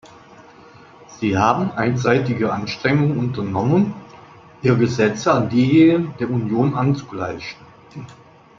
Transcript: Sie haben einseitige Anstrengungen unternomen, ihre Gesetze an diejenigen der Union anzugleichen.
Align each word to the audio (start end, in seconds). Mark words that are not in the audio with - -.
Sie 1.19 1.37
haben 1.37 1.73
einseitige 1.73 2.51
Anstrengungen 2.51 3.19
unternomen, 3.19 3.93
ihre 4.63 4.77
Gesetze 4.79 5.31
an 5.31 5.47
diejenigen 5.49 6.15
der 6.17 6.31
Union 6.31 6.73
anzugleichen. 6.73 7.59